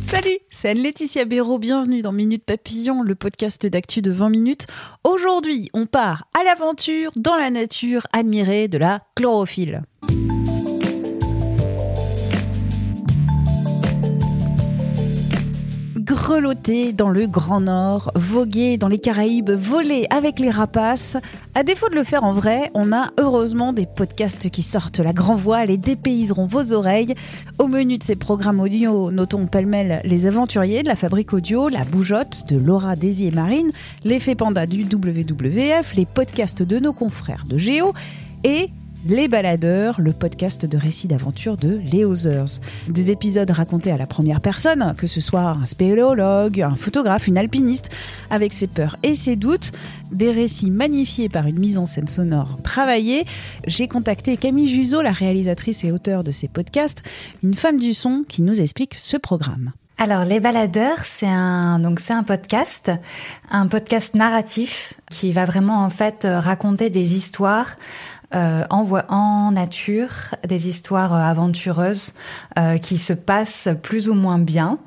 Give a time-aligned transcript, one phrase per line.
[0.00, 4.66] Salut, c'est Anne-Laetitia Béraud, bienvenue dans Minute Papillon, le podcast d'actu de 20 minutes.
[5.04, 9.84] Aujourd'hui, on part à l'aventure dans la nature admirée de la chlorophylle.
[16.04, 21.16] Grelotter dans le Grand Nord, voguer dans les Caraïbes, voler avec les rapaces.
[21.54, 25.12] À défaut de le faire en vrai, on a heureusement des podcasts qui sortent la
[25.12, 27.14] grand voile et dépayseront vos oreilles.
[27.58, 31.84] Au menu de ces programmes audio, notons pêle-mêle les aventuriers de la fabrique audio, la
[31.84, 33.70] bougeotte de Laura Daisy et Marine,
[34.02, 37.92] l'effet panda du WWF, les podcasts de nos confrères de Géo
[38.42, 38.70] et
[39.04, 42.60] les Baladeurs, le podcast de récits d'aventure de Léo Zers.
[42.88, 47.38] Des épisodes racontés à la première personne, que ce soit un spéléologue, un photographe, une
[47.38, 47.88] alpiniste,
[48.30, 49.72] avec ses peurs et ses doutes.
[50.12, 53.24] Des récits magnifiés par une mise en scène sonore travaillée.
[53.66, 57.02] J'ai contacté Camille Juzo, la réalisatrice et auteure de ces podcasts,
[57.42, 59.72] une femme du son qui nous explique ce programme.
[59.98, 62.90] Alors, Les Baladeurs, c'est un donc c'est un podcast,
[63.50, 67.76] un podcast narratif qui va vraiment en fait raconter des histoires
[68.34, 72.14] euh, en, en nature, des histoires euh, aventureuses
[72.58, 74.78] euh, qui se passent plus ou moins bien,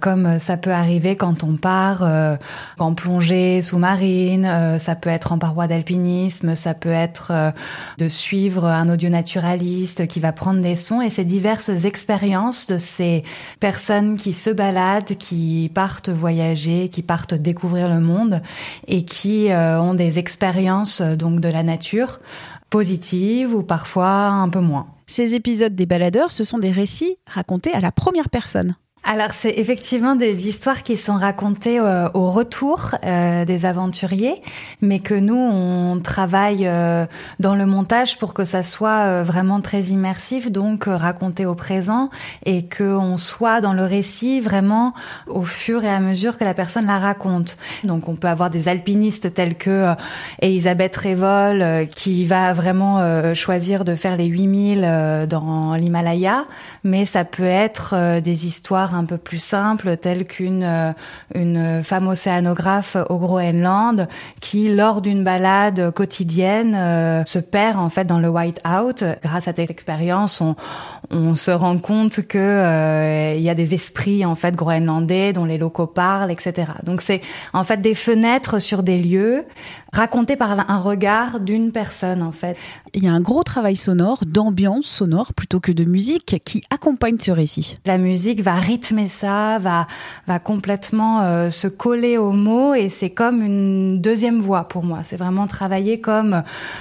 [0.00, 2.36] comme euh, ça peut arriver quand on part euh,
[2.78, 7.52] en plongée sous-marine, euh, ça peut être en paroi d'alpinisme, ça peut être
[7.98, 11.02] de suivre un audionaturaliste qui va prendre des sons.
[11.02, 13.22] Et ces diverses expériences de ces
[13.60, 18.40] personnes qui se baladent, qui partent voyager, qui partent découvrir le monde
[18.88, 22.20] et qui ont des expériences donc de la nature
[22.70, 24.86] positives ou parfois un peu moins.
[25.06, 28.76] Ces épisodes des baladeurs, ce sont des récits racontés à la première personne.
[29.02, 34.42] Alors c'est effectivement des histoires qui sont racontées euh, au retour euh, des aventuriers,
[34.82, 37.06] mais que nous on travaille euh,
[37.38, 41.54] dans le montage pour que ça soit euh, vraiment très immersif, donc euh, raconté au
[41.54, 42.10] présent
[42.44, 44.92] et que on soit dans le récit vraiment
[45.26, 47.56] au fur et à mesure que la personne la raconte.
[47.84, 49.94] Donc on peut avoir des alpinistes tels que euh,
[50.42, 56.44] Elisabeth Révol qui va vraiment choisir de faire les 8000 euh, dans l'Himalaya,
[56.84, 60.92] mais ça peut être des histoires un peu plus simples telles qu'une euh,
[61.34, 64.08] une femme océanographe au Groenland
[64.40, 69.04] qui lors d'une balade quotidienne euh, se perd en fait dans le white-out.
[69.22, 70.56] Grâce à cette expérience, on
[71.10, 75.58] on se rend compte que euh, y a des esprits en fait groenlandais dont les
[75.58, 76.72] locaux parlent, etc.
[76.84, 77.20] Donc c'est
[77.52, 79.44] en fait des fenêtres sur des lieux
[79.92, 82.56] racontés par un regard d'une personne en fait.
[82.94, 87.18] Il y a un gros travail sonore, d'ambiance sonore plutôt que de musique qui accompagne
[87.18, 87.78] ce récit.
[87.86, 89.86] La musique va rythmer ça, va
[90.26, 95.00] va complètement euh, se coller aux mots et c'est comme une deuxième voix pour moi.
[95.04, 96.40] C'est vraiment travailler comme euh,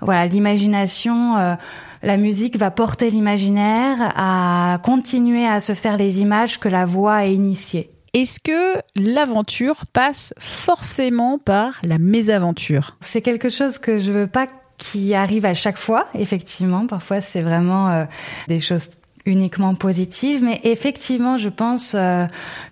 [0.00, 1.36] voilà l'imagination.
[1.36, 1.54] euh,
[2.02, 7.16] la musique va porter l'imaginaire à continuer à se faire les images que la voix
[7.16, 7.90] a initiées.
[8.14, 12.96] Est-ce que l'aventure passe forcément par la mésaventure?
[13.04, 14.48] C'est quelque chose que je veux pas
[14.80, 16.86] qui arrive à chaque fois, effectivement.
[16.86, 18.04] Parfois, c'est vraiment euh,
[18.48, 18.88] des choses
[19.26, 22.24] uniquement positives, mais effectivement, je pense euh,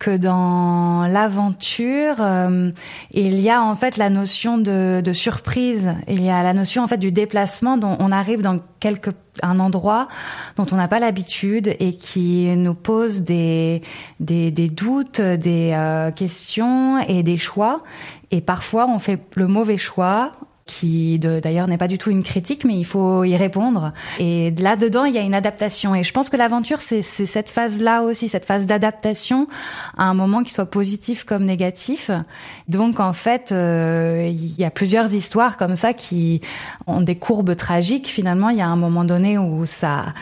[0.00, 2.70] que dans l'aventure, euh,
[3.12, 5.94] il y a en fait la notion de, de surprise.
[6.08, 9.10] Il y a la notion en fait du déplacement dont on arrive dans quelque
[9.42, 10.08] un endroit
[10.56, 13.80] dont on n'a pas l'habitude et qui nous pose des
[14.20, 17.82] des, des doutes, des euh, questions et des choix.
[18.32, 20.32] Et parfois, on fait le mauvais choix
[20.72, 23.92] qui d'ailleurs n'est pas du tout une critique, mais il faut y répondre.
[24.18, 25.94] Et là-dedans, il y a une adaptation.
[25.94, 29.48] Et je pense que l'aventure, c'est c'est cette phase-là aussi, cette phase d'adaptation
[29.96, 32.10] à un moment qui soit positif comme négatif.
[32.68, 36.40] Donc en fait, euh, il y a plusieurs histoires comme ça qui
[36.86, 38.08] ont des courbes tragiques.
[38.08, 40.14] Finalement, il y a un moment donné où ça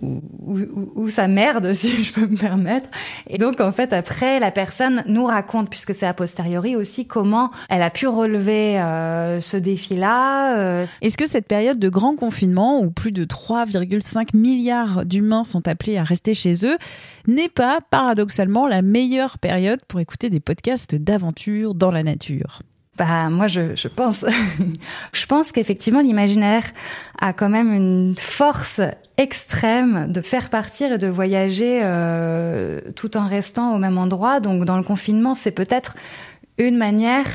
[0.00, 2.88] où, où- où ça merde, si je peux me permettre.
[3.28, 7.50] Et donc, en fait, après, la personne nous raconte, puisque c'est a posteriori aussi, comment
[7.68, 10.56] elle a pu relever euh, ce défi-là.
[10.58, 15.66] euh, Est-ce que cette période de grand confinement, où plus de 3,5 milliards d'humains sont
[15.68, 16.78] appelés à rester chez eux,
[17.26, 22.60] n'est pas paradoxalement la meilleure période pour écouter des podcasts d'aventure dans la nature?
[22.98, 24.22] Bah moi je, je pense
[25.12, 26.64] je pense qu'effectivement l'imaginaire
[27.18, 28.80] a quand même une force
[29.16, 34.40] extrême de faire partir et de voyager euh, tout en restant au même endroit.
[34.40, 35.94] Donc dans le confinement, c'est peut-être
[36.58, 37.26] une manière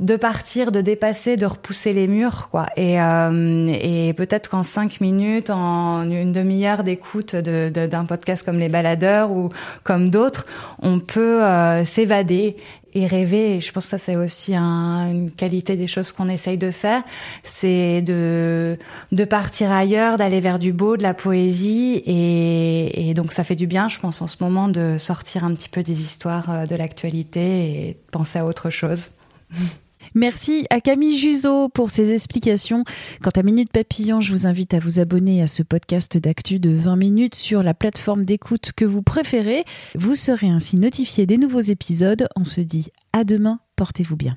[0.00, 2.66] de partir, de dépasser, de repousser les murs, quoi.
[2.76, 8.68] Et, euh, et peut-être qu'en cinq minutes, en une demi-heure d'écoute d'un podcast comme Les
[8.68, 9.50] Baladeurs ou
[9.84, 10.46] comme d'autres,
[10.80, 12.56] on peut euh, s'évader
[12.94, 13.60] et rêver.
[13.60, 17.02] Je pense que ça, c'est aussi un, une qualité des choses qu'on essaye de faire.
[17.42, 18.78] C'est de,
[19.12, 22.02] de partir ailleurs, d'aller vers du beau, de la poésie.
[22.06, 25.54] Et, et, donc, ça fait du bien, je pense, en ce moment, de sortir un
[25.54, 29.10] petit peu des histoires euh, de l'actualité et de penser à autre chose.
[30.14, 32.84] Merci à Camille Juzo pour ses explications.
[33.22, 36.70] Quant à Minute Papillon, je vous invite à vous abonner à ce podcast d'actu de
[36.70, 39.64] 20 minutes sur la plateforme d'écoute que vous préférez.
[39.94, 42.26] Vous serez ainsi notifié des nouveaux épisodes.
[42.36, 44.36] On se dit à demain, portez-vous bien.